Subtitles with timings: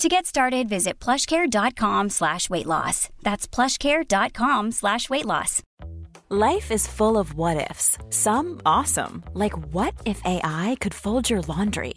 [0.00, 3.10] To get started, visit plushcare.com slash weight loss.
[3.20, 5.62] That's plushcare.com slash weight loss.
[6.30, 7.98] Life is full of what ifs.
[8.08, 11.96] Some awesome, like what if AI could fold your laundry?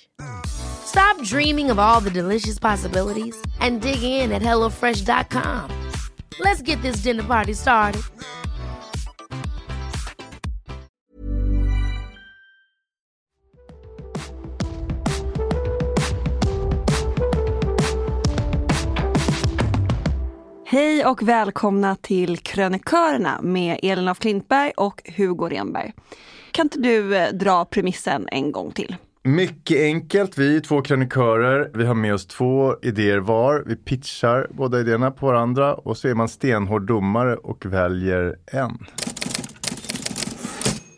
[0.45, 5.69] Stop dreaming of all the delicious possibilities and dig in at HelloFresh.com.
[6.39, 8.01] Let's get this dinner party started.
[20.71, 25.93] Hej och välkomna till Krönikörerna med Elin af Klintberg och Hugo Renberg.
[26.51, 28.95] Kan inte du eh, dra premissen en gång till?
[29.23, 34.47] Mycket enkelt, vi är två krönikörer, vi har med oss två idéer var, vi pitchar
[34.51, 38.77] båda idéerna på varandra och så är man stenhård domare och väljer en.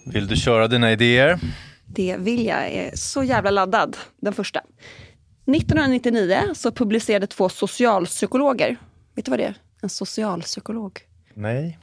[0.05, 1.39] Vill du köra dina idéer?
[1.85, 4.59] Det vill jag, jag är så jävla laddad, den första.
[4.59, 8.77] 1999 så publicerade två socialpsykologer,
[9.15, 9.55] vet du vad det är?
[9.81, 10.99] En socialpsykolog.
[11.33, 11.79] Nej.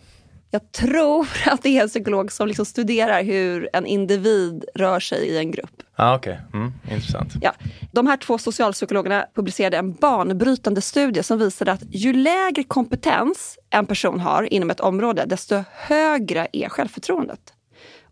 [0.51, 5.19] Jag tror att det är en psykolog som liksom studerar hur en individ rör sig
[5.29, 5.83] i en grupp.
[5.97, 6.37] Ah, okay.
[6.55, 7.33] mm, intressant.
[7.41, 7.53] Ja.
[7.93, 13.87] De här två socialpsykologerna publicerade en banbrytande studie som visade att ju lägre kompetens en
[13.87, 17.53] person har inom ett område, desto högre är självförtroendet.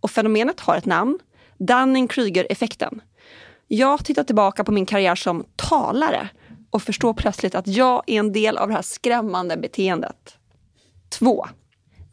[0.00, 1.18] Och fenomenet har ett namn,
[1.58, 3.00] Dunning-Kruger-effekten.
[3.68, 6.28] Jag tittar tillbaka på min karriär som talare
[6.70, 10.36] och förstår plötsligt att jag är en del av det här skrämmande beteendet.
[11.10, 11.46] 2.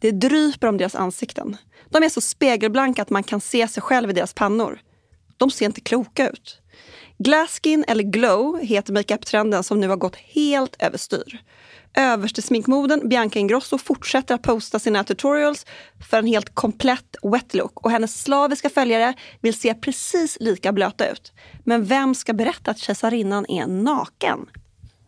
[0.06, 1.58] Det dryper om deras ansikten.
[1.90, 4.80] De är så spegelblanka att man kan se sig själv i deras pannor.
[5.38, 6.62] De ser inte kloka ut.
[7.18, 11.42] Glasskin eller glow heter makeup-trenden som nu har gått helt överstyr.
[11.94, 15.66] Överste sminkmoden Bianca Ingrosso fortsätter att posta sina tutorials
[16.10, 21.12] för en helt komplett wet look och hennes slaviska följare vill se precis lika blöta
[21.12, 21.34] ut.
[21.64, 24.46] Men vem ska berätta att kejsarinnan är naken?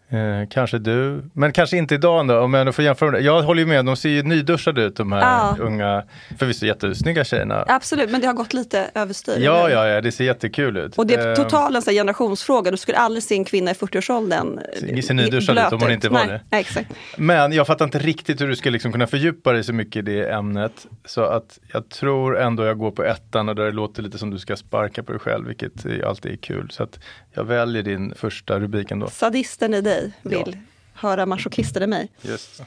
[0.10, 3.26] Eh, kanske du, men kanske inte idag ändå om jag får jämföra med det.
[3.26, 5.56] Jag håller ju med, de ser ju nyduschade ut de här Ja.
[5.60, 6.04] unga,
[6.40, 7.66] förvisso jättesnygga tjejerna.
[7.68, 9.38] Absolut, men det har gått lite överstyr.
[9.40, 10.96] Ja, ja, ja, det ser jättekul ut.
[10.98, 12.72] Och det är Eh, totalt en generationsfråga.
[12.72, 14.60] Du skulle aldrig se en kvinna i 40-årsåldern
[14.90, 16.42] eh, ser nyduschad ut om hon inte var Nej, det.
[16.52, 16.90] Nej, exakt.
[17.18, 20.02] Men jag fattar inte riktigt hur du ska liksom kunna fördjupa dig så mycket i
[20.02, 20.88] det ämnet.
[21.06, 24.30] Så att jag tror ändå jag går på ettan och där det låter lite som
[24.30, 26.70] du ska sparka på dig själv, vilket alltid är kul.
[26.72, 27.00] Så att
[27.34, 29.08] jag väljer din första rubrik ändå.
[29.10, 30.54] Sadisten i dig vill Ja.
[30.94, 32.12] höra masochisten i mig.
[32.22, 32.62] Just.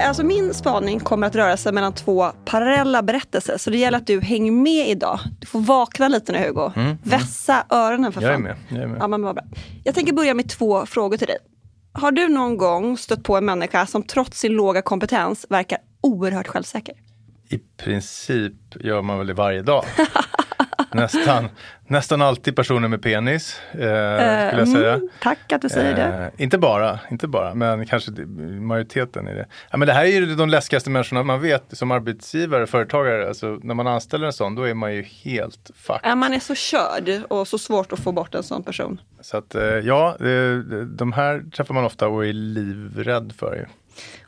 [0.00, 3.58] alltså min spaning kommer att röra sig mellan två parallella berättelser.
[3.58, 5.20] Så det gäller att du hänger med idag.
[5.40, 6.70] Du får vakna lite nu Hugo.
[7.02, 8.30] Vässa öronen för fan.
[8.30, 8.56] Jag är med.
[8.68, 8.98] Jag, är med.
[9.00, 9.34] Ja, men bra.
[9.84, 11.38] jag tänker börja med två frågor till dig.
[11.92, 16.46] Har du någon gång stött på en människa som trots sin låga kompetens verkar oerhört
[16.48, 16.94] självsäker?
[17.54, 19.84] I princip gör man väl det varje dag.
[20.92, 21.48] nästan,
[21.86, 24.94] nästan alltid personer med penis, eh, skulle jag säga.
[24.94, 26.24] Mm, tack att du säger det.
[26.36, 28.26] Eh, inte bara, inte bara, men kanske det-
[28.60, 29.46] majoriteten är det.
[29.70, 33.28] Ja, men det här är ju de läskigaste människorna man vet som arbetsgivare, företagare.
[33.28, 36.00] Alltså, när man anställer en sån, då är man ju helt fucked.
[36.10, 39.00] Ja, man är så körd och så svårt att få bort en sån person.
[39.20, 40.56] Så att eh, ja, eh,
[40.86, 43.54] de här träffar man ofta och är livrädd för.
[43.56, 43.64] Ju.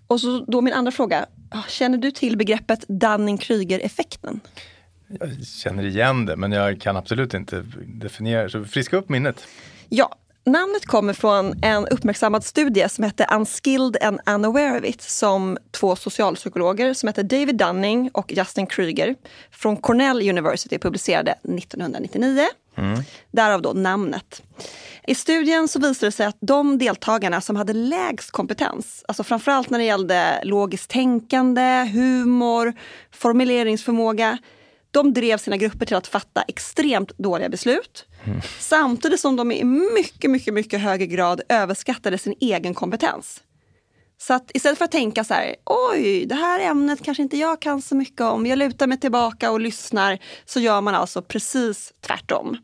[0.07, 1.27] Och så då min andra fråga.
[1.69, 4.41] Känner du till begreppet Dunning-Kruger-effekten?
[5.09, 8.49] Jag känner igen det, men jag kan absolut inte definiera.
[8.49, 9.47] Så friska upp minnet.
[9.89, 15.59] Ja, namnet kommer från en uppmärksammad studie som hette Unskilled and Unaware of It som
[15.71, 19.15] två socialpsykologer som heter David Dunning och Justin Kruger
[19.51, 22.47] från Cornell University publicerade 1999.
[23.33, 24.43] Därav då namnet.
[25.07, 29.71] I studien så visade det sig att de deltagarna som hade lägst kompetens, alltså framförallt
[29.71, 32.75] när det gällde logiskt tänkande, humor,
[33.13, 34.39] formuleringsförmåga,
[34.91, 38.05] de drev sina grupper till att fatta extremt dåliga beslut.
[38.59, 43.43] Samtidigt som de i mycket, mycket, mycket högre grad överskattade sin egen kompetens.
[44.19, 47.61] Så att istället för att tänka så här, oj, det här ämnet kanske inte jag
[47.61, 51.93] kan så mycket om, jag lutar mig tillbaka och lyssnar, så gör man alltså precis
[52.07, 52.57] tvärtom.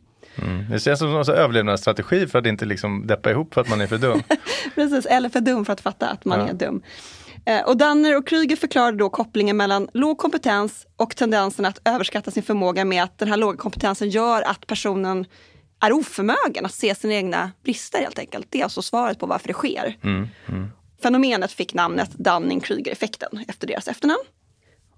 [0.70, 3.86] Det känns som en överlevnadsstrategi för att inte liksom deppa ihop för att man är
[3.86, 4.22] för dum.
[4.74, 6.48] Precis, eller för dum för att fatta att man Ja.
[6.48, 6.82] är dum.
[7.46, 12.30] Eh, Och Danner och Kryger förklarade då kopplingen mellan låg kompetens och tendensen att överskatta
[12.30, 15.26] sin förmåga med att den här låga kompetensen gör att personen
[15.80, 18.46] är oförmögen att se sina egna brister helt enkelt.
[18.50, 19.96] Det är alltså svaret på varför det sker.
[21.02, 24.22] Fenomenet fick namnet Dunning-Kruger-effekten efter deras efternamn.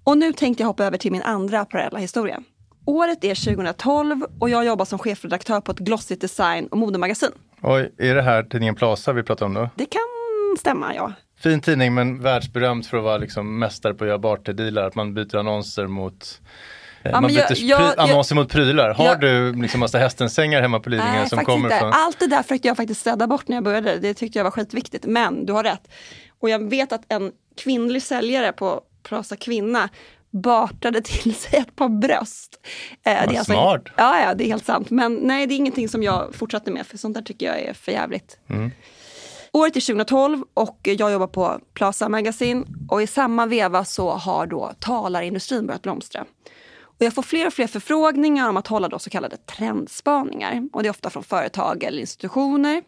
[0.05, 2.43] Och nu tänkte jag hoppa över till min andra parallella historia.
[2.87, 7.31] Året är 2012 och jag jobbar som chefredaktör på ett glossigt design och modemagasin.
[7.63, 9.69] Oj, är det här tidningen Plaza vi pratar om då?
[9.77, 10.01] Det kan
[10.59, 11.13] stämma, ja.
[11.39, 14.87] Fin tidning men världsberömd för att vara liksom mästare på att göra barterdealar.
[14.87, 16.41] Att man byter annonser mot
[17.03, 18.95] eh, man men byter jag- jag- jag- annonser mot prylar.
[18.95, 21.79] Har jag- du liksom massa hästensängar hemma på Lidingö Nej, som kommer inte.
[21.79, 21.93] från...
[21.93, 23.97] Allt det där försökte jag faktiskt städa bort när jag började.
[23.99, 25.07] Det tyckte jag var skitviktigt.
[25.07, 25.89] Men du har rätt.
[26.41, 29.89] Och jag vet att en kvinnlig säljare på Prasa Kvinna
[30.43, 32.61] bartade till sig ett par bröst.
[33.03, 33.83] Eh, Vad alltså- smart.
[33.97, 34.91] ja, ja, det är helt sant.
[34.91, 37.73] Men nej, det är ingenting som jag fortsatte med, för sånt där tycker jag är
[37.75, 38.39] för jävligt.
[38.49, 38.71] Mm.
[39.53, 44.47] Året är 2012 och jag jobbar på Plaza Magazine och i samma veva så har
[44.47, 46.25] då talarindustrin börjat blomstra.
[46.83, 50.69] Och jag får fler och fler förfrågningar om att hålla då så kallade trendspaningar.
[50.73, 52.83] Och det är ofta från företag eller institutioner.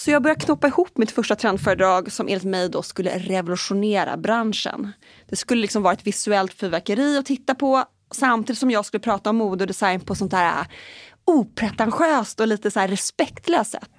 [0.00, 4.92] Så jag börjar knoppa ihop mitt första trendföredrag som enligt mig då skulle revolutionera branschen.
[5.28, 9.30] Det skulle liksom vara ett visuellt fyrverkeri att titta på samtidigt som jag skulle prata
[9.30, 10.66] om mode och design på sånt där äh,
[11.24, 13.90] opretentiöst och lite så här respektlöst sätt.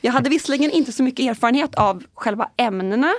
[0.00, 3.12] Jag hade visserligen inte så mycket erfarenhet av själva ämnena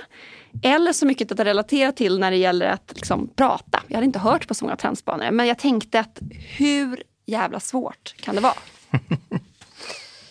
[0.62, 3.82] eller så mycket att relatera till när det gäller att liksom prata.
[3.86, 6.18] Jag hade inte hört på så många trendspanare men jag tänkte att
[6.56, 8.54] hur jävla svårt kan det vara?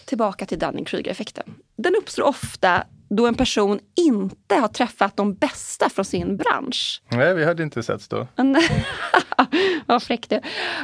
[0.05, 1.53] Tillbaka till Dunning-Kruger-effekten.
[1.77, 7.01] Den uppstår ofta då en person inte har träffat de bästa från sin bransch.
[7.11, 8.27] Nej, vi hade inte setts då.
[9.85, 10.39] Vad fräck du.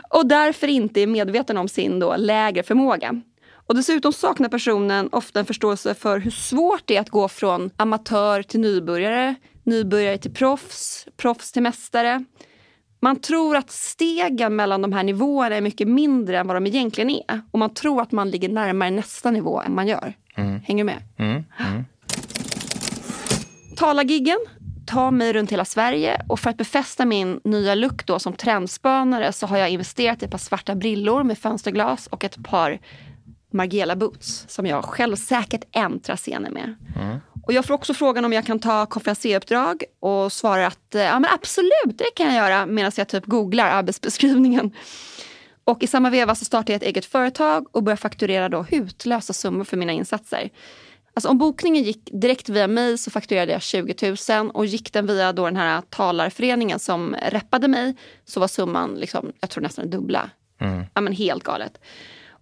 [0.10, 3.22] Och därför inte är medveten om sin då lägre förmåga.
[3.68, 7.72] Och dessutom saknar personen ofta en förståelse för hur svårt det är att gå från
[7.78, 12.25] amatör till nybörjare, nybörjare till proffs, proffs till mästare.
[13.03, 17.10] Man tror att stegen mellan de här nivåerna är mycket mindre än vad de egentligen
[17.10, 17.41] är.
[17.51, 20.13] Och man tror att man ligger närmare nästa nivå än man gör.
[20.36, 21.03] Hänger du med?
[21.17, 21.86] Mm, mm.
[23.75, 24.38] Talargiggen
[24.86, 29.34] tar mig runt hela Sverige och för att befästa min nya look då som trendspanare
[29.34, 32.79] så har jag investerat i ett par svarta brillor med fönsterglas och ett par
[33.53, 36.75] Margiela boots som jag självsäkert äntrar scener med.
[37.51, 41.20] Och jag får också frågan om jag kan ta konferenseruppdrag och svarar att eh, ja,
[41.20, 44.75] men absolut, det kan jag göra medan jag typ googlar arbetsbeskrivningen.
[45.63, 49.34] Och i samma veva så startar jag ett eget företag och börjar fakturera då hutlösa
[49.34, 50.50] summor för mina insatser.
[51.13, 55.08] Alltså om bokningen gick direkt via mig så fakturerade jag 20 000 och gick den
[55.08, 59.89] via då den här talarföreningen som reppade mig så var summan liksom, jag tror nästan
[59.89, 60.29] dubbla.
[60.93, 61.79] Ja men helt galet.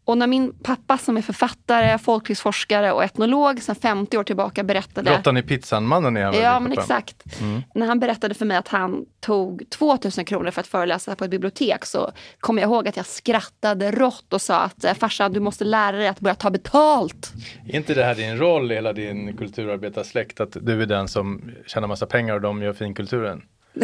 [0.10, 5.18] Och när min pappa som är författare, folklivsforskare och etnolog sedan 50 år tillbaka berättade...
[5.18, 7.24] Råttan i pizzan-mannen är han Ja, men exakt.
[7.74, 11.32] När han berättade för mig att han tog 2000 kronor för att föreläsa på ett
[11.32, 15.40] bibliotek så kommer jag ihåg att jag skrattade rått och sa att "Eh, farsan du
[15.40, 17.34] måste lära dig att börja ta betalt.
[17.68, 20.40] Är inte det här din roll i hela din kulturarbetarsläkt?
[20.40, 23.42] Att du är den som tjänar massa pengar och de gör finkulturen?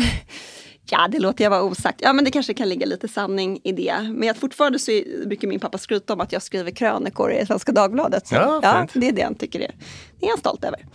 [0.89, 2.00] Ja, det låter jag vara osagt.
[2.01, 3.96] Ja, men det kanske kan ligga lite sanning i det.
[4.01, 7.46] Men jag, fortfarande så är- brukar min pappa skryta om att jag skriver krönikor i
[7.46, 8.27] Svenska Dagbladet.
[8.27, 8.92] Så, Ja, fint.
[8.94, 9.72] det är det han tycker det.
[10.20, 10.86] Det är han stolt över.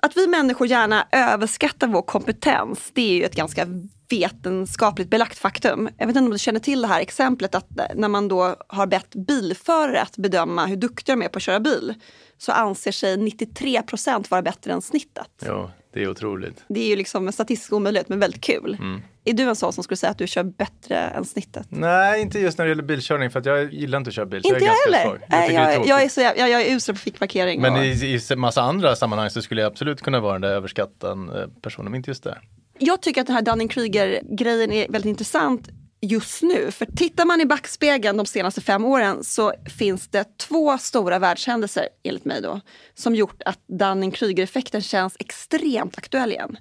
[0.00, 3.66] Att vi människor gärna överskattar vår kompetens, det är ju ett ganska
[4.10, 5.88] vetenskapligt belagt faktum.
[5.98, 8.86] Jag vet inte om du känner till det här exemplet att när man då har
[8.86, 11.94] bett bilförare att bedöma hur duktiga de är på att köra bil
[12.38, 15.28] så anser sig 93 procent vara bättre än snittet.
[15.46, 16.64] Jo, det är otroligt.
[16.68, 18.76] Det är ju liksom en statistisk omöjlighet men väldigt kul.
[18.80, 19.00] Mm.
[19.28, 21.66] Är du en sån som skulle säga att du kör bättre än snittet?
[21.68, 24.42] Nej, inte just när det gäller bilkörning för jag gillar inte att köra bil.
[24.44, 25.20] Inte jag jag heller.
[25.28, 27.60] Jag är jag, jag, är så, jag, jag är usel på fickparkering.
[27.60, 30.50] Men och, i, i massa andra sammanhang så skulle jag absolut kunna vara den där
[30.50, 32.40] överskattade eh, personen, men inte just där.
[32.78, 35.68] Jag tycker att den här Dunning-Kruger-grejen är väldigt intressant
[36.00, 36.70] just nu.
[36.70, 41.88] För tittar man i backspegeln de senaste fem åren så finns det två stora världshändelser,
[42.04, 42.60] enligt mig då,
[42.94, 46.56] som gjort att Dunning-Kruger-effekten känns extremt aktuell igen.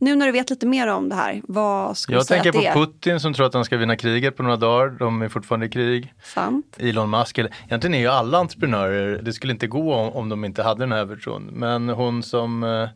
[0.00, 2.58] Nu när du vet lite mer om det här, vad skulle du Jag säga tänker
[2.58, 2.86] att det på är?
[2.86, 4.90] Putin som tror att han ska vinna kriget på några dagar.
[4.98, 6.14] De är fortfarande i krig.
[6.24, 6.76] Sant?
[6.80, 10.44] Elon Musk, eller, egentligen är ju alla entreprenörer, det skulle inte gå om, om de
[10.44, 11.42] inte hade den här övertron.
[11.52, 12.88] Men hon som eh,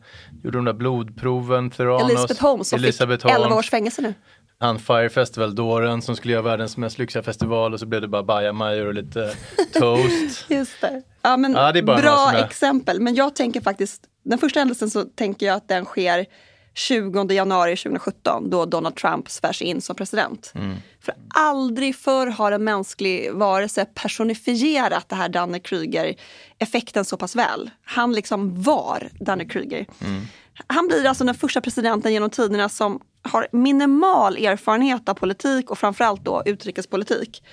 [0.43, 4.13] gjorde de där blodproven, Theranos, Elisabeth Holmes som Elisabeth fick 11 Holmes, års fängelse nu.
[4.59, 8.23] han Fire Festival-dåren som skulle göra världens mest lyxiga festival och så blev det bara
[8.23, 9.33] bajamajor och lite
[9.73, 10.45] toast.
[10.49, 11.01] Just det.
[11.21, 12.99] Ja, men Ja, det är bara bra jag- exempel.
[13.01, 16.25] Men jag tänker faktiskt, den första händelsen så tänker jag att den sker
[16.73, 20.51] 20 januari 2017 då Donald Trump svärs in som president.
[20.55, 20.77] Mm.
[21.01, 27.69] För aldrig förr har en mänsklig varelse personifierat det här Danne-Kruger-effekten så pass väl.
[27.85, 29.85] Han liksom var Danne-Kruger.
[30.05, 30.21] Mm.
[30.67, 35.77] Han blir alltså den första presidenten genom tiderna som har minimal erfarenhet av politik och
[35.77, 37.43] framförallt då utrikespolitik.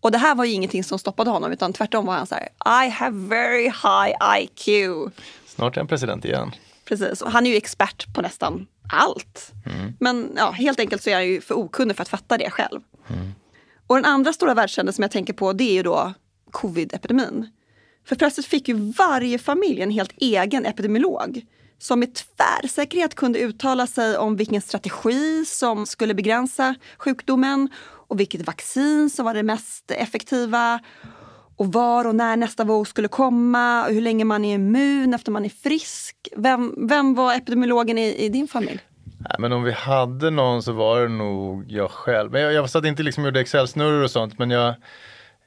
[0.00, 2.86] Och det här var ju ingenting som stoppade honom utan tvärtom var han så här
[2.86, 4.68] I have very high IQ.
[5.46, 6.52] Snart är han president igen.
[6.90, 9.52] Precis, och han är ju expert på nästan allt.
[10.00, 12.80] Men ja, helt enkelt så är han ju för okunnig för att fatta det själv.
[13.86, 16.12] Och den andra stora världshändelsen som jag tänker på det är ju då
[16.50, 17.48] covid-epidemin.
[18.06, 21.46] För plötsligt fick ju varje familj en helt egen epidemiolog
[21.78, 27.68] som med tvärsäkerhet kunde uttala sig om vilken strategi som skulle begränsa sjukdomen
[28.08, 30.80] och vilket vaccin som var det mest effektiva
[31.60, 35.32] och var och när nästa våg skulle komma och hur länge man är immun efter
[35.32, 36.16] man är frisk.
[36.36, 38.80] Vem, vem var epidemiologen i, i din familj?
[39.18, 42.32] Nej, men om vi hade någon så var det nog jag själv.
[42.32, 44.74] Men jag, jag satt inte liksom gjorde Excel-snurror och sånt men jag,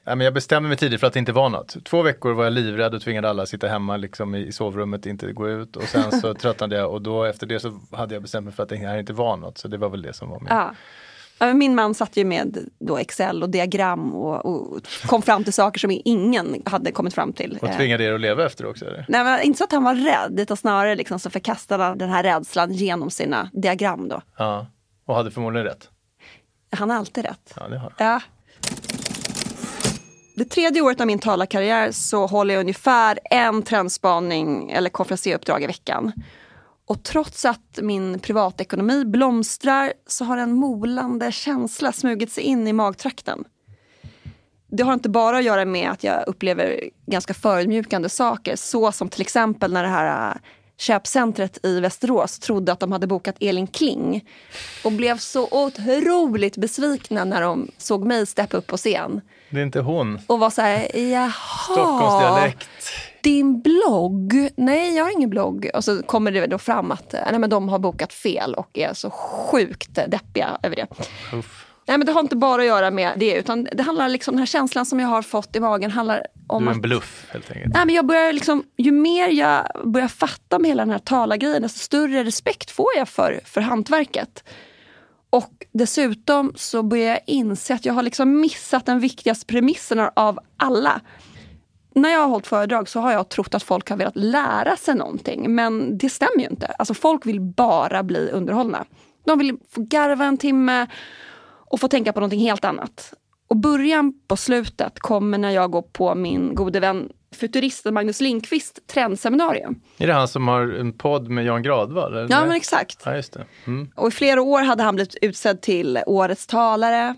[0.04, 1.84] nej, men jag bestämde mig tidigt för att det inte var något.
[1.84, 5.06] Två veckor var jag livrädd och tvingade alla att sitta hemma liksom, i, i sovrummet,
[5.06, 5.76] inte gå ut.
[5.76, 8.62] Och sen så tröttnade jag och då efter det så hade jag bestämt mig för
[8.62, 9.58] att det här inte var något.
[9.58, 10.48] Så det var väl det som var min.
[10.50, 10.74] Ja.
[11.54, 15.78] Min man satt ju med då Excel och diagram och, och kom fram till saker
[15.78, 17.58] som ingen hade kommit fram till.
[17.62, 18.84] Och Eh, tvingade er att leva efter också?
[18.84, 19.04] Eller?
[19.08, 22.10] Nej, men inte så att han var rädd, utan snarare liksom så förkastade han den
[22.10, 24.08] här rädslan genom sina diagram.
[24.08, 24.22] Då.
[24.38, 24.66] Ja,
[25.06, 25.88] och hade förmodligen rätt.
[26.76, 27.54] Han har alltid rätt.
[27.56, 27.92] Ja, det har.
[27.98, 28.20] Ja.
[30.36, 35.66] Det tredje året av min talarkarriär så håller jag ungefär en trendspaning eller konferenseruppdrag i
[35.66, 36.12] veckan.
[36.86, 42.72] Och trots att min privatekonomi blomstrar så har en molande känsla smugit sig in i
[42.72, 43.44] magtrakten.
[44.70, 49.08] Det har inte bara att göra med att jag upplever ganska förödmjukande saker, så som
[49.08, 50.36] till exempel när det här äh,
[50.78, 54.28] köpcentret i Västerås trodde att de hade bokat Elin Kling
[54.84, 59.64] och blev så otroligt besvikna när de såg mig steppa upp på scen Det är
[59.64, 60.20] inte hon.
[60.26, 61.32] och var så här, jaha,
[61.64, 62.68] Stockholmsdialekt.
[63.24, 64.48] Din blogg?
[64.56, 65.70] Nej, jag har ingen blogg.
[65.74, 68.78] Och så kommer det då fram att eh, nej, men de har bokat fel och
[68.78, 70.86] är så sjukt deppiga över det.
[71.32, 71.66] Uff.
[71.86, 74.38] Nej, men det har inte bara att göra med det, utan det handlar liksom, den
[74.38, 77.50] här känslan som jag har fått i magen handlar om Du är en bluff helt
[77.50, 77.74] enkelt.
[77.74, 81.62] Nej, men jag börjar liksom, ju mer jag börjar fatta med hela den här talargrejen,
[81.62, 84.44] desto större respekt får jag för, för hantverket.
[85.30, 90.38] Och dessutom så börjar jag inse att jag har liksom missat den viktigaste premissen av
[90.56, 91.00] alla.
[91.94, 94.94] När jag har hållit föredrag så har jag trott att folk har velat lära sig
[94.94, 95.54] någonting.
[95.54, 96.66] Men det stämmer ju inte.
[96.66, 98.84] Alltså folk vill bara bli underhållna.
[99.26, 100.86] De vill få garva en timme
[101.70, 103.14] och få tänka på någonting helt annat.
[103.48, 108.86] Och början på slutet kommer när jag går på min gode vän futuristen Magnus Lindqvist
[108.86, 109.80] trendseminarium.
[109.98, 112.12] Är det han som har en podd med Jan Gradvall?
[112.12, 112.30] eller?
[112.30, 113.02] Ja men exakt.
[113.04, 113.44] Ja, just det.
[113.66, 113.90] Mm.
[113.96, 117.14] Och i flera år hade han blivit utsedd till årets talare.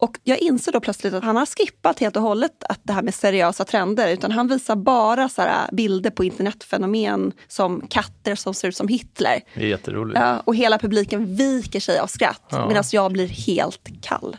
[0.00, 3.02] Och jag inser då plötsligt att han har skippat helt och hållet att det här
[3.02, 4.12] med seriösa trender.
[4.12, 8.88] Utan han visar bara så här bilder på internetfenomen som katter som ser ut som
[8.88, 9.40] Hitler.
[9.54, 10.20] Det är jätteroligt.
[10.20, 12.42] Ja, och hela publiken viker sig av skratt.
[12.50, 12.68] Ja.
[12.68, 14.36] Medan jag blir helt kall.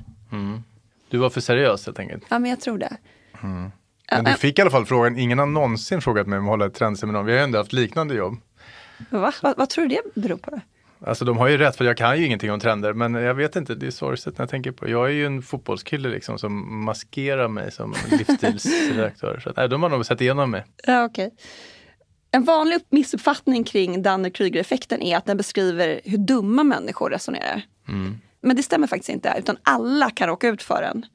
[1.09, 2.23] Du var för seriös helt enkelt.
[2.29, 2.97] Ja, men jag tror det.
[4.11, 6.65] Men du fick i alla fall frågan, ingen har någonsin frågat mig om att hålla
[6.65, 7.25] ett trendseminarium.
[7.25, 8.37] Vi har ju ändå haft liknande jobb.
[9.09, 9.33] Va?
[9.41, 10.51] Vad, vad tror du det beror på?
[10.51, 10.59] Då?
[11.05, 13.55] Alltså de har ju rätt för jag kan ju ingenting om trender men jag vet
[13.55, 16.83] inte, det är sorgset när jag tänker på Jag är ju en fotbollskille liksom som
[16.85, 19.39] maskerar mig som livsstilsredaktör.
[19.43, 20.65] Så att, nej, de har nog sett igenom mig.
[20.87, 21.31] Ja, okej.
[22.31, 27.61] En vanlig upp- missuppfattning kring Dunning-Kruger-effekten är att den beskriver hur dumma människor resonerar.
[28.41, 31.05] Men det stämmer faktiskt inte, utan alla kan råka ut för den.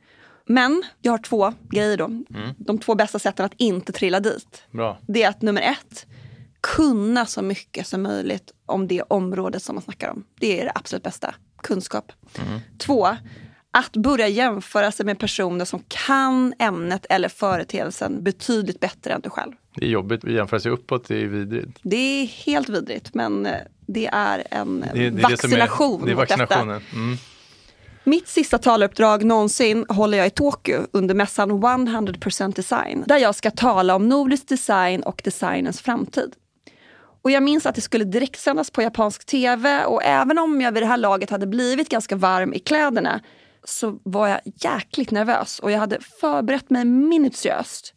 [0.47, 2.11] Men jag har två grejer då.
[2.59, 4.63] De två bästa sätten att inte trilla dit.
[4.71, 4.99] Bra.
[5.09, 6.07] Det är att nummer ett,
[6.61, 10.25] kunna så mycket som möjligt om det området som man snackar om.
[10.41, 11.35] Det är det absolut bästa.
[11.63, 12.13] Kunskap.
[12.79, 13.09] Två,
[13.71, 19.31] att börja jämföra sig med personer som kan ämnet eller företeelsen betydligt bättre än du
[19.31, 19.53] själv.
[19.75, 21.79] Det är jobbigt att jämföra sig uppåt, det är vidrigt.
[21.83, 23.53] Det är helt vidrigt, men eh,
[23.87, 26.81] det är en eh, Det, är- det är det är- vaccination Det är vaccinationen.
[26.95, 27.17] Mm.
[28.05, 33.05] Mitt sista taluppdrag någonsin håller jag i Tokyo under mässan 100% design.
[33.07, 36.33] Där jag ska tala om nordisk design och designens framtid.
[37.27, 40.83] Och jag minns att det skulle direktsändas på japansk tv och även om jag vid
[40.83, 43.21] det här laget hade blivit ganska varm i kläderna
[43.65, 47.95] så var jag jäkligt nervös och jag hade förberett mig minutiöst.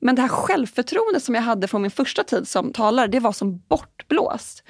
[0.00, 3.32] Men det här självförtroendet som jag hade från min första tid som talare, det var
[3.32, 4.64] som bortblåst.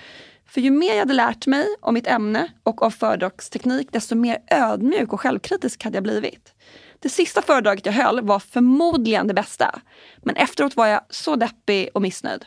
[0.49, 4.39] För ju mer jag hade lärt mig om mitt ämne och av föredragsteknik, desto mer
[4.51, 6.55] ödmjuk och självkritisk hade jag blivit.
[6.99, 9.81] Det sista föredraget jag höll var förmodligen det bästa.
[10.23, 12.45] Men efteråt var jag så deppig och missnöjd.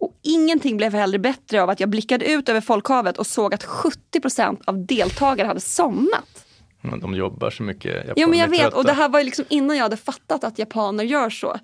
[0.00, 3.64] Och ingenting blev heller bättre av att jag blickade ut över folkhavet och såg att
[3.64, 6.46] 70% av deltagare hade somnat.
[6.80, 7.94] Men De jobbar så mycket.
[8.08, 10.58] Japaner men jag vet och det här var ju liksom innan jag hade fattat att
[10.58, 11.56] japaner gör så.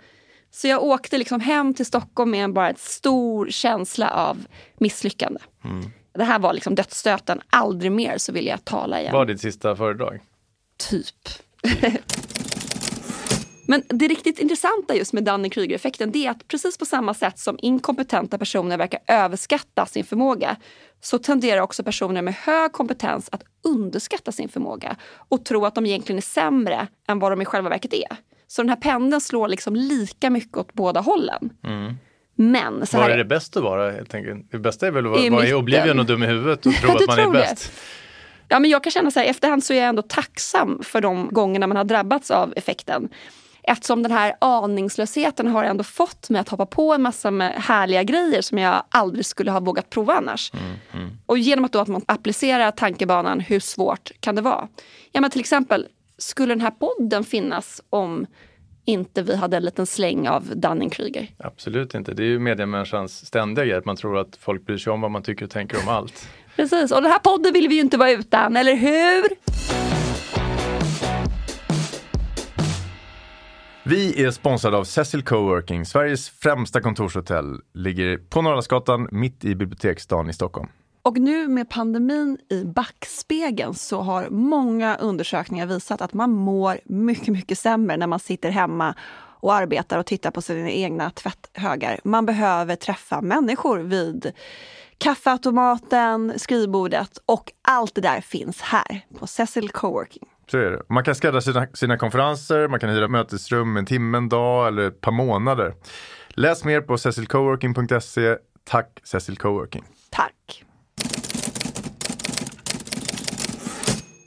[0.51, 4.47] Så jag åkte liksom hem till Stockholm med en bara ett stor känsla av
[4.79, 5.41] misslyckande.
[5.65, 5.91] Mm.
[6.15, 9.13] Det här var liksom dödsstöten, aldrig mer så vill jag tala igen.
[9.13, 10.21] Var ditt sista föredrag?
[10.91, 11.15] Typ.
[13.69, 17.59] Men det riktigt intressanta just med Dunning-Kruger-effekten det är att precis på samma sätt som
[17.63, 20.57] inkompetenta personer verkar överskatta sin förmåga
[21.01, 24.97] så tenderar också personer med hög kompetens att underskatta sin förmåga
[25.29, 28.17] och tro att de egentligen är sämre än vad de i själva verket är.
[28.47, 31.51] Så den här pendeln slår liksom lika mycket åt båda hållen.
[32.35, 34.51] Men så Var här är det bäst att vara helt enkelt?
[34.51, 35.55] Det bästa är väl att vara, I mitten.
[35.57, 37.73] oblivion och dum i huvudet och tro att man är bäst.
[38.49, 41.29] Ja, men jag kan känna så här, efterhand så är jag ändå tacksam för de
[41.33, 43.09] gångerna man har drabbats av effekten.
[43.69, 48.03] Eftersom den här aningslösheten har ändå fått mig att hoppa på en massa med härliga
[48.03, 50.53] grejer som jag aldrig skulle ha vågat prova annars.
[51.27, 54.69] Och genom att, då att man applicerar tankebanan, hur svårt kan det vara?
[55.13, 55.87] Ja, men till exempel,
[56.19, 58.27] skulle den här podden finnas om
[58.85, 61.29] inte vi hade en liten släng av Dunning-Kruger?
[61.39, 62.15] Absolut inte.
[62.15, 65.11] Det är ju mediemänniskans ständiga grej, att man tror att folk bryr sig om vad
[65.11, 66.29] man tycker och tänker om allt.
[66.57, 69.27] Precis, och den här podden vill vi ju inte vara utan, eller hur?
[73.89, 77.61] Vi är sponsrade av Cecil Coworking, Sveriges främsta kontorshotell.
[77.75, 80.69] Ligger på Norrlandsgatan, mitt i Biblioteksstaden i Stockholm.
[81.03, 87.29] Och nu med pandemin i backspegeln så har många undersökningar visat att man mår mycket,
[87.29, 88.95] mycket sämre när man sitter hemma
[89.41, 92.01] och arbetar och tittar på sina egna tvätthögar.
[92.05, 94.33] Man behöver träffa människor vid
[94.99, 100.29] kaffeautomaten, skrivbordet och allt det där finns här på Cecil Coworking.
[100.51, 100.83] Så är det.
[100.89, 104.89] Man kan skräddarsy sina, sina konferenser, man kan hyra mötesrum en timme, en dag eller
[104.89, 105.75] ett par månader.
[106.29, 108.37] Läs mer på cecilcoworking.se.
[108.65, 109.85] Tack Cecil Coworking.
[110.11, 110.65] Tack!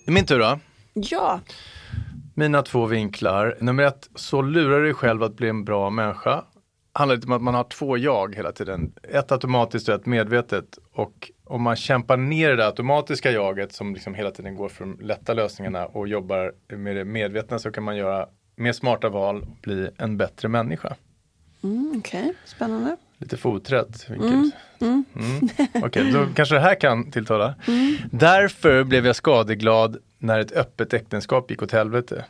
[0.06, 0.60] Min tur då.
[0.94, 1.40] Ja,
[2.40, 3.58] Mina två vinklar.
[3.60, 6.44] Nummer ett, så lurar du dig själv att bli en bra människa.
[6.94, 8.94] handlar lite om att man har två jag hela tiden.
[9.04, 10.66] Ett automatiskt och ett medvetet.
[10.94, 14.86] Och om man kämpar ner det där automatiska jaget som liksom hela tiden går för
[14.86, 19.42] de lätta lösningarna och jobbar med det medvetna så kan man göra med smarta val
[19.42, 20.96] och bli en bättre människa.
[21.64, 22.98] mm, okej, spännande.
[23.18, 24.10] Lite foträtt.
[24.10, 24.56] Vilket...
[24.82, 25.04] Mm.
[25.84, 27.56] Okej, då kanske det här kan tilltala.
[28.12, 32.26] Därför blev jag skadeglad när ett öppet äktenskap gick åt helvete.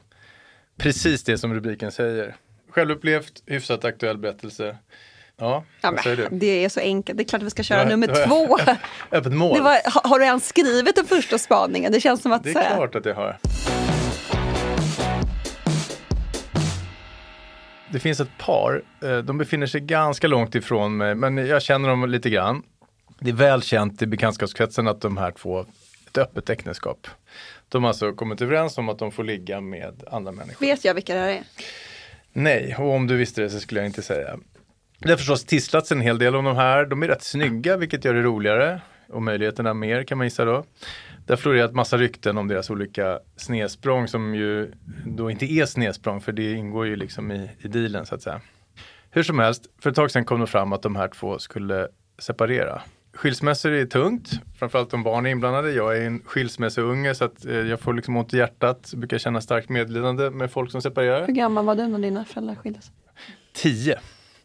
[0.77, 2.35] Precis det som rubriken säger.
[2.69, 4.77] Självupplevt, hyfsat aktuell berättelse.
[5.39, 8.25] Ja, Ja, men, det är så enkelt, det är klart vi ska köra Ja, nummer
[8.27, 8.57] två.
[9.17, 9.61] Öppet mål.
[9.61, 11.91] Var, ha- har du ens skrivit den första spaningen?
[11.91, 13.37] Det känns som att Det så är här- klart att jag har.
[17.91, 21.89] Det finns ett par, eh, de befinner sig ganska långt ifrån mig, men jag känner
[21.89, 22.63] dem lite grann.
[23.19, 25.65] Det är väl känt i bekantskapskretsen att de här två
[26.07, 27.07] ett öppet äktenskap.
[27.69, 30.65] De har alltså kommit överens om att de får ligga med andra människor.
[30.65, 31.43] Vet jag vilka det här är?
[32.33, 34.37] Nej, och om du visste det så skulle jag inte säga.
[34.99, 36.85] Det har förstås tisslats en hel del om de här.
[36.85, 38.81] De är rätt snygga, vilket gör det roligare.
[39.09, 40.63] Och möjligheterna mer kan man gissa då.
[41.25, 44.71] Det har florerat massa rykten om deras olika snedsprång som ju
[45.05, 48.41] då inte är snedsprång för det ingår ju liksom i, i dealen så att säga.
[49.11, 51.87] Hur som helst, för ett tag sedan kom det fram att de här två skulle
[52.19, 52.81] separera.
[53.13, 55.71] Skilsmässor är tungt, framförallt om barn är inblandade.
[55.71, 58.89] Jag är en skilsmässounge så att eh, jag får liksom ont i hjärtat.
[58.91, 61.27] Jag brukar känna starkt medlidande med folk som separerar.
[61.27, 62.91] Hur gammal var du när dina föräldrar skildes?
[63.53, 63.99] Tio.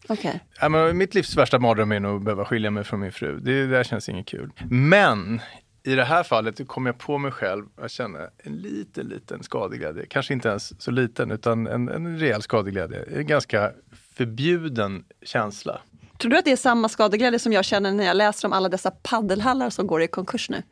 [0.09, 0.41] Okej.
[0.61, 3.39] Ja, men mitt livs värsta mardröm är nog att behöva skilja mig från min fru.
[3.39, 4.51] Det, det där känns inget kul.
[4.71, 5.41] Men
[5.87, 10.07] i det här fallet kom jag på mig själv att känna en liten, liten skadeglädje.
[10.07, 13.05] Kanske inte ens så liten utan en, en rejäl skadeglädje.
[13.17, 13.71] En ganska
[14.17, 15.81] förbjuden känsla.
[16.19, 18.69] Tror du att det är samma skadeglädje som jag känner när jag läser om alla
[18.69, 20.63] dessa paddelhallar som går i konkurs nu?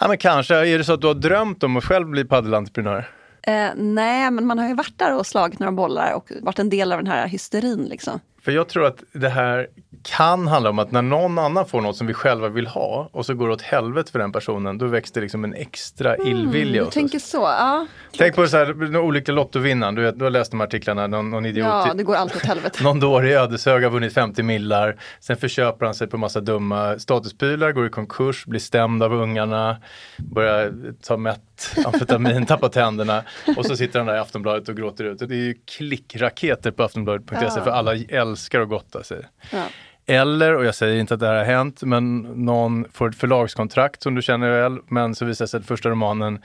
[0.00, 0.54] Ja men kanske.
[0.54, 3.10] Är det så att du har drömt om att själv bli paddelentreprenör?
[3.46, 6.70] Eh, nej, men man har ju varit där och slagit några bollar och varit en
[6.70, 7.84] del av den här hysterin.
[7.84, 8.20] Liksom.
[8.44, 9.66] För jag tror att det här
[10.02, 13.26] kan handla om att när någon annan får något som vi själva vill ha och
[13.26, 16.84] så går det åt helvete för den personen, då väcks det liksom en extra illvilja
[16.84, 17.86] Du tänker så, ja.
[18.18, 21.30] Tänk på så här, den olyckliga lottovinnaren, du, du har läst de här artiklarna, någon,
[21.30, 22.82] någon idiot Ja, det går alltid åt helvete.
[22.84, 24.96] Någon dåre i Ödeshög har vunnit 50 millar.
[25.20, 29.76] Sen förköper han sig på massa dumma statusprylar, går i konkurs, blir stämd av ungarna,
[30.18, 31.51] börjar ta mätt
[31.86, 33.22] amfetamin, tappar tänderna.
[33.56, 35.18] Och så sitter han där i Aftonbladet och gråter ut.
[35.18, 37.64] Det är ju klickraketer på aftonbladet.se Ja.
[37.64, 39.22] för alla älskar att gotta sig.
[39.52, 39.64] Ja.
[40.06, 44.02] Eller, och jag säger inte att det här har hänt, men någon får ett förlagskontrakt
[44.02, 46.42] som du känner väl, men så visar det sig att första romanen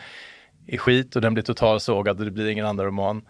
[0.67, 3.21] är skit och den blir totalsågad och det blir ingen andra roman.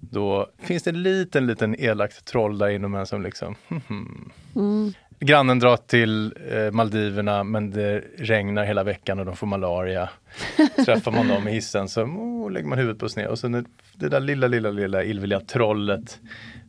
[0.00, 3.54] Då finns det en liten, liten elakt troll där inom en som liksom,
[3.88, 4.32] hmm.
[5.20, 10.08] Grannen drar till eh, Maldiverna men det regnar hela veckan och de får malaria.
[10.84, 13.64] Träffar man dem i hissen så oh, lägger man huvudet på sned och så när
[13.94, 16.20] det där lilla, lilla, lilla illvilliga trollet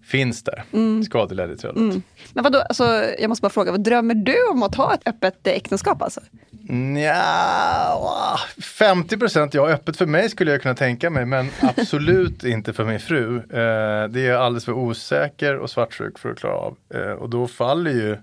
[0.07, 0.63] finns där.
[0.73, 1.03] Mm.
[1.03, 2.03] Skadeglädjetrollet.
[2.33, 2.83] Men vadå, alltså,
[3.19, 6.21] jag måste bara fråga, vad drömmer du om att ha ett öppet eh, äktenskap alltså?
[6.69, 12.73] Nja, 50 procent, ja öppet för mig skulle jag kunna tänka mig men absolut inte
[12.73, 13.37] för min fru.
[13.37, 16.77] Eh, det är jag alldeles för osäker och svartsjuk för att klara av.
[16.93, 18.17] Eh, och då faller ju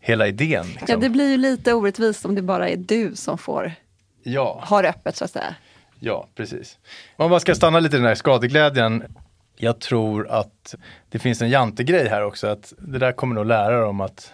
[0.00, 0.66] hela idén.
[0.66, 0.86] Liksom.
[0.88, 3.72] Ja, det blir ju lite orättvist om det bara är du som får
[4.22, 4.64] ja.
[4.68, 5.54] ha det öppet så att säga.
[6.00, 6.78] Ja, precis.
[7.16, 9.04] Om man bara ska stanna lite i den här skadeglädjen.
[9.56, 10.74] Jag tror att
[11.10, 12.46] det finns en jantegrej här också.
[12.46, 14.32] Att det där kommer nog lära dem att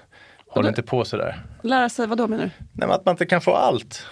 [0.48, 1.42] hålla inte på sådär.
[1.62, 2.50] Lära sig, vad då menar du?
[2.58, 4.06] Nej, men att man inte kan få allt.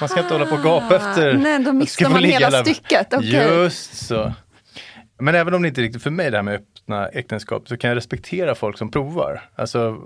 [0.00, 1.34] Man ska inte hålla på och gapa efter.
[1.34, 2.62] Nej, då missar man hela där.
[2.62, 3.30] stycket, okej.
[3.30, 4.32] Just så.
[5.18, 7.76] Men även om det inte är riktigt för mig det här med öppna äktenskap så
[7.76, 9.40] kan jag respektera folk som provar.
[9.56, 9.96] Alltså,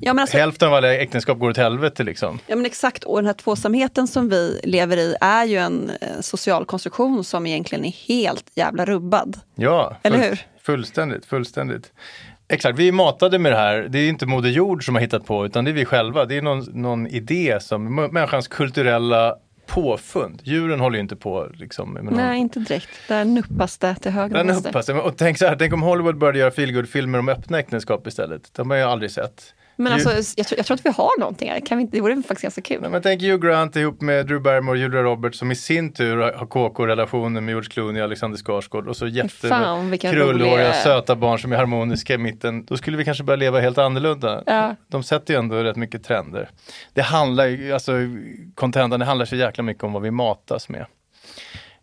[0.00, 2.38] Ja alltså, hälften av alla äktenskap går åt helvete liksom.
[2.46, 6.20] ja men exakt, och den här tvåsamheten som vi lever i är ju en eh,
[6.20, 9.40] social konstruktion som egentligen är helt jävla rubbad.
[9.54, 10.38] Ja, Eller full- hur?
[10.62, 11.92] Fullständigt, fullständigt.
[12.48, 13.86] Exakt, vi är matade med det här.
[13.90, 16.24] Det är inte Moder Jord som har hittat på utan det är vi själva.
[16.24, 19.36] Det är någon, någon idé som människans kulturella
[19.74, 20.42] påfund.
[20.44, 22.88] Djuren håller ju inte på liksom, med någon Nej, inte direkt.
[23.08, 25.00] Där nuppas det till höger och vänster.
[25.00, 28.54] Och tänk så här, tänk om Hollywood började göra feelgood-filmer om öppna äktenskap istället.
[28.54, 29.54] De har jag aldrig sett.
[29.76, 31.60] Men alltså, jag tror, jag tror att vi har någonting här.
[31.60, 32.80] Kan vi inte, det vore faktiskt ganska kul.
[32.80, 35.92] Nej, men tänk Hugh Grant ihop med Drew Barrymore och Julia Roberts som i sin
[35.92, 39.06] tur har KK-relationer med George Clooney och Alexander Skarsgård och så
[39.48, 42.64] Fan, vilken krullhåriga rolig- söta barn som är harmoniska i mitten.
[42.64, 44.42] Då skulle vi kanske börja leva helt annorlunda.
[44.46, 44.76] Ja.
[44.88, 46.50] De sätter ju ändå rätt mycket trender.
[46.92, 47.92] Det handlar ju, alltså
[48.54, 50.86] contentan, det handlar så jäkla mycket om vad vi matas med.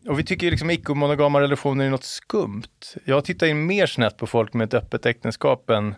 [0.07, 2.63] Och vi tycker ju liksom icke-monogama relationer är något skumt.
[3.05, 5.95] Jag tittar in mer snett på folk med ett öppet äktenskap än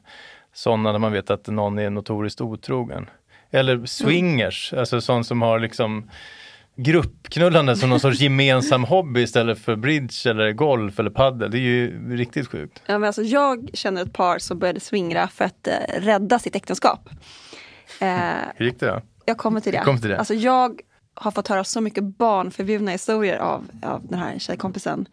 [0.54, 3.10] sådana där man vet att någon är notoriskt otrogen.
[3.52, 6.10] Eller swingers, alltså sån som har liksom
[6.76, 11.52] gruppknullande som någon sorts gemensam hobby istället för bridge eller golf eller paddel.
[11.52, 12.82] Det är ju riktigt sjukt.
[12.86, 16.56] Ja, men alltså, jag känner ett par som började swingra för att eh, rädda sitt
[16.56, 17.10] äktenskap.
[18.02, 18.08] Eh,
[18.56, 19.02] Hur gick det då?
[19.26, 19.80] jag kommer till det.
[19.80, 20.18] Vi kommer till det.
[20.18, 20.82] Alltså, jag
[21.14, 25.06] har fått höra så mycket barnförbjudna historier av, av den här tjejkompisen.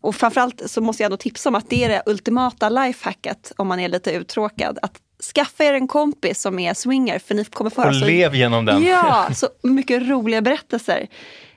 [0.00, 3.68] Och framförallt så måste jag ändå tipsa om att det är det ultimata lifehacket om
[3.68, 4.78] man är lite uttråkad.
[4.82, 4.92] Att
[5.34, 8.34] skaffa er en kompis som är swinger för ni kommer få Och höra så lev
[8.34, 8.82] genom den.
[8.84, 11.06] Ja, så mycket roliga berättelser.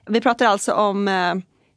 [0.10, 1.34] Vi pratar alltså om eh,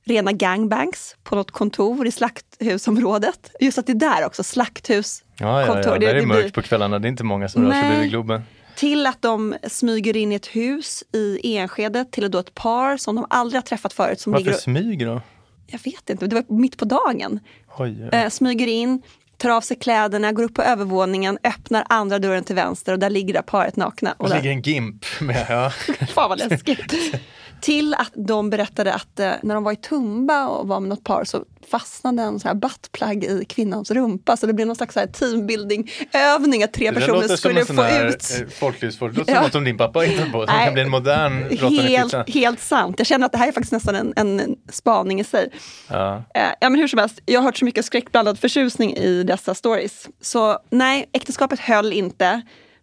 [0.07, 3.50] rena gangbangs på något kontor i slakthusområdet.
[3.61, 5.22] Just att det är där också, slakthus.
[5.38, 5.74] Ja, ja, ja.
[5.98, 6.98] Det- är det det mörkt blir- på kvällarna.
[6.98, 7.90] Det är inte många som rör sig Nej.
[7.90, 8.42] bredvid Globen.
[8.76, 13.14] Till att de smyger in i ett hus i Enskede till då ett par som
[13.16, 14.20] de aldrig har träffat förut.
[14.20, 15.20] Som Varför ligger och, smyger då?
[15.66, 17.40] Jag vet inte, det var mitt på dagen.
[17.79, 18.09] Oj, oj.
[18.12, 19.02] Eh, smyger in,
[19.37, 23.11] tar av sig kläderna, går upp på övervåningen, öppnar andra dörren till vänster och där
[23.11, 24.14] ligger det paret nakna.
[24.18, 25.46] Och där, ligger en gimp med.
[25.48, 25.70] Ja.
[26.07, 26.94] fan vad läskigt.
[27.61, 31.05] Till att de berättade att eh, när de var i Tumba och var med något
[31.05, 34.37] par så fastnade en så här buttplug i kvinnans rumpa.
[34.37, 37.88] Så det blev någon slags teambuilding-övning att tre Det personer låter skulle som få en
[37.88, 38.31] sån här, ut.
[38.40, 38.46] eh.
[38.81, 39.35] Det låter Ja.
[39.35, 40.64] som något som din pappa hittat på, som Nej.
[40.64, 42.94] kan bli en modern Helt, helt sant.
[42.98, 45.50] Jag känner att det här är faktiskt nästan en, en spaning i sig.
[45.88, 46.16] Ja.
[46.35, 49.55] Eh, ja, men hur som helst, jag har hört så mycket skräckblandad förtjusning i dessa
[49.55, 50.09] stories.
[50.20, 52.42] Så nej, äktenskapet höll inte.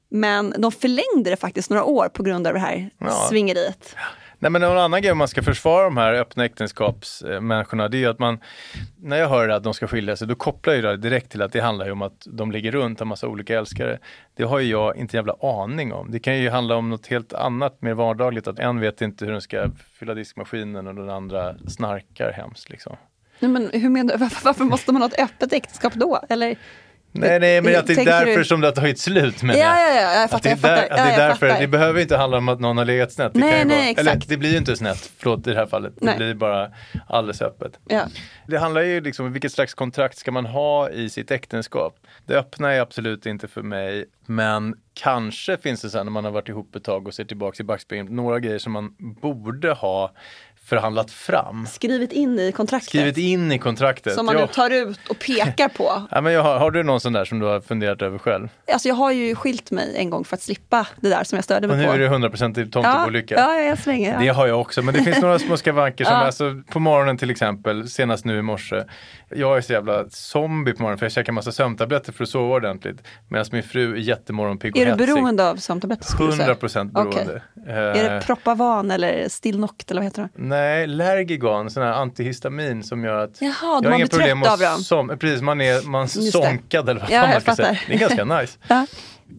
[0.10, 3.28] Men de förlängde det faktiskt några år på grund av det här Ja.
[3.30, 3.96] svingeriet.
[4.43, 8.10] Nej men en annan grej om man ska försvara de här öppna äktenskapsmänniskorna det är
[8.10, 8.39] att man,
[9.01, 11.51] när jag hör att de ska skilja sig, då kopplar jag det direkt till att
[11.51, 13.99] det handlar ju om att de ligger runt en massa olika älskare.
[14.36, 16.12] Det har ju jag inte en jävla aning om.
[16.12, 19.32] Det kan ju handla om något helt annat, mer vardagligt, att en vet inte hur
[19.32, 22.95] den ska fylla diskmaskinen och den andra snarkar hemskt liksom.
[23.39, 26.21] Nej, men hur menar, varför, varför måste man ha ett öppet äktenskap då?
[26.29, 26.56] Eller,
[27.15, 29.60] Nej, nej, men att det är därför du- som det har tagit slut med Ja,
[29.80, 31.62] ja, ja, jag att fattar, det är, där, att det, Ja, är därför, fattar.
[31.62, 33.34] det behöver inte handla om att någon har legat snett.
[33.34, 34.08] Det Nej, kan nej, vara, exakt.
[34.08, 35.93] eller det blir ju inte snett, förlåt i det här fallet.
[35.99, 36.17] Det Nej.
[36.17, 36.71] blir bara
[37.08, 37.80] alldeles öppet.
[37.89, 38.02] ja.
[38.47, 41.95] Det handlar ju liksom om vilket slags kontrakt ska man ha i sitt äktenskap.
[42.26, 46.32] Det öppna är absolut inte för mig, men kanske finns det sen när man har
[46.32, 50.12] varit ihop ett tag och ser tillbaka i backspegeln, några grejer som man borde ha
[50.65, 51.65] förhandlat fram.
[51.67, 52.89] Skrivit in i kontraktet.
[52.89, 54.13] Skrivit in i kontraktet.
[54.13, 54.41] Som man Ja.
[54.41, 56.02] nu tar ut och pekar på.
[56.12, 58.47] Ja, men jag har, har du någon sån där som du har funderat över själv?
[58.73, 61.43] Alltså jag har ju skilt mig en gång för att slippa det där som jag
[61.43, 61.93] störde Och mig nu på.
[61.93, 63.36] är det 100% ja, tomtebolycka.
[63.36, 64.19] ja, jag svänger.
[64.19, 64.34] Det Ja.
[64.34, 66.19] har jag också, men det finns några små skavanker som Ja.
[66.26, 68.84] alltså, på morgonen till exempel, senast nu i morse.
[69.36, 72.56] Jag är så jävla zombie på morgonen för jag käkar massa sömntabletter för att sova
[72.56, 72.97] ordentligt.
[73.28, 76.04] Medan min fru är jättemorgonpigg och Är du beroende av sömntabletter?
[76.06, 76.54] skulle du säga?
[76.54, 77.12] 100% Okej.
[77.26, 77.41] beroende.
[77.67, 80.43] Är det Eh, Propavan eller Stilnoct eller vad heter det?
[80.54, 84.82] Nej, Lergigan, sån här antihistamin som gör att Jaha, jag har inga problem trött att
[84.82, 87.80] som, precis, man är man sonkad eller vad Ja, fan man ska säga.
[87.88, 88.58] Det är ganska nice.
[88.68, 88.86] Ja.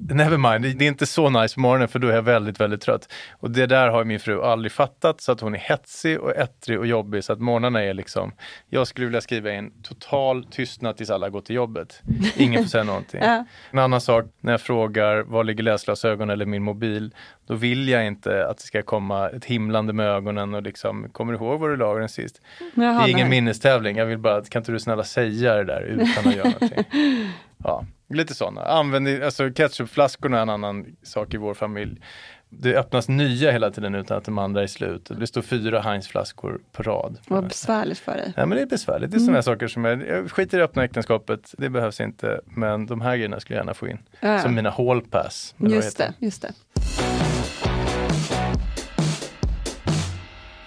[0.00, 2.80] Nevermind, det- det är inte så nice på morgonen för då är jag väldigt, väldigt
[2.80, 3.12] trött.
[3.32, 6.78] Och det där har min fru aldrig fattat så att hon är hetsig och ettrig
[6.78, 8.32] och jobbig så att morgnarna är liksom,
[8.68, 12.02] jag skulle vilja skriva in total tystnad tills alla går till jobbet.
[12.36, 13.20] Ingen får säga någonting.
[13.24, 13.44] Ja.
[13.70, 17.14] En annan sak, när jag frågar var ligger läsglasögon eller min mobil,
[17.46, 21.32] då vill jag inte att det ska komma ett himlande med ögonen och liksom, kommer
[21.32, 22.40] du ihåg var du la den sist?
[22.74, 23.40] Jaha, det är ingen nej.
[23.40, 26.84] minnestävling, jag vill bara, kan inte du snälla säga det där utan att göra någonting?
[27.66, 28.62] Ja, lite sådana.
[28.62, 32.00] Använd, alltså ketchupflaskorna är en annan sak i vår familj.
[32.48, 35.10] Det öppnas nya hela tiden utan att de andra är slut.
[35.18, 37.18] Det står fyra Heinz-flaskor på rad.
[37.28, 38.32] Vad besvärligt för dig.
[38.36, 39.10] Ja, men det är besvärligt.
[39.10, 41.54] Det är sådana här saker som jag, jag skiter i det öppna äktenskapet.
[41.58, 42.40] Det behövs inte.
[42.44, 43.98] Men de här grejerna skulle jag gärna få in.
[44.20, 44.38] Ja.
[44.38, 45.54] Som mina hallpass.
[45.58, 46.52] Just det, just det.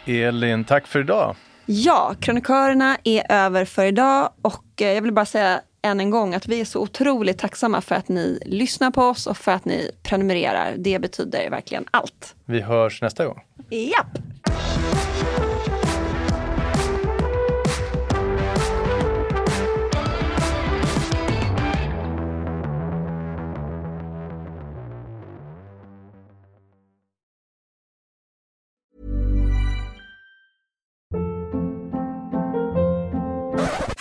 [0.06, 1.36] Elin, tack för idag.
[1.66, 6.36] Ja, krönikörerna är över för idag och eh, jag vill bara säga än en gång
[6.36, 9.65] att vi är så otroligt tacksamma för att ni lyssnar på oss och för att
[9.65, 10.76] ni prenumererar.
[10.78, 12.36] Det betyder verkligen allt.
[12.45, 13.41] Vi hörs nästa gång.
[13.69, 14.17] Japp!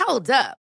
[0.08, 0.65] Hold up.